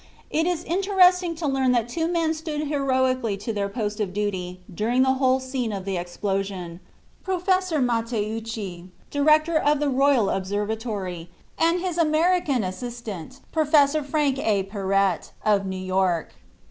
[0.31, 4.59] It is interesting to learn that two men stood heroically to their post of duty
[4.73, 6.79] during the whole scene of the explosion,
[7.23, 14.63] Professor Matteucci, Director of the Royal Observatory, and his American assistant, Professor Frank A.
[14.63, 16.33] Perret, of New York.